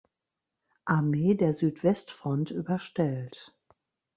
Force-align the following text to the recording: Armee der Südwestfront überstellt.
Armee 0.85 1.35
der 1.35 1.53
Südwestfront 1.53 2.49
überstellt. 2.49 3.55